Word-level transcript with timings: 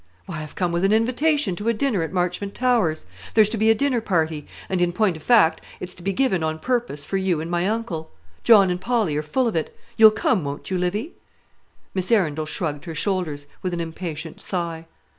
"Why, 0.25 0.41
I've 0.41 0.55
come 0.55 0.71
with 0.71 0.83
an 0.83 0.91
invitation 0.93 1.55
to 1.57 1.67
a 1.69 1.75
dinner 1.75 2.01
at 2.01 2.11
Marchmont 2.11 2.55
Towers. 2.55 3.05
There's 3.35 3.51
to 3.51 3.57
be 3.59 3.69
a 3.69 3.75
dinner 3.75 4.01
party; 4.01 4.47
and, 4.67 4.81
in 4.81 4.91
point 4.93 5.15
of 5.15 5.21
fact, 5.21 5.61
it's 5.79 5.93
to 5.93 6.01
be 6.01 6.11
given 6.11 6.41
on 6.41 6.57
purpose 6.57 7.05
for 7.05 7.17
you 7.17 7.39
and 7.39 7.51
my 7.51 7.67
uncle. 7.67 8.09
John 8.43 8.71
and 8.71 8.81
Polly 8.81 9.15
are 9.17 9.21
full 9.21 9.47
of 9.47 9.55
it. 9.55 9.77
You'll 9.97 10.09
come, 10.09 10.43
won't 10.43 10.71
you, 10.71 10.79
Livy?" 10.79 11.13
Miss 11.93 12.11
Arundel 12.11 12.47
shrugged 12.47 12.85
her 12.85 12.95
shoulders, 12.95 13.45
with 13.61 13.75
an 13.75 13.79
impatient 13.79 14.41
sigh. 14.41 14.87